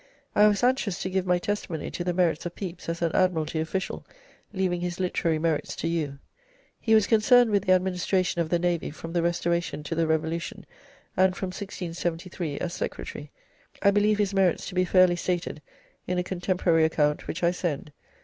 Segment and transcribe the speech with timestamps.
[0.35, 3.59] I was anxious to give my testimony to the merits of Pepys as an Admiralty
[3.59, 4.03] official,
[4.51, 6.17] leaving his literary merits to you.
[6.79, 10.65] He was concerned with the administration of the Navy from the Restoration to the Revolution,
[11.15, 13.29] and from 1673 as secretary.
[13.83, 15.61] I believe his merits to be fairly stated
[16.07, 17.91] in a contemporary account, which I send.